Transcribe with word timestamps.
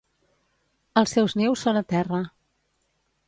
Els 1.01 1.13
seus 1.17 1.35
nius 1.41 1.65
són 1.67 1.79
a 1.81 1.85
terra. 1.95 2.23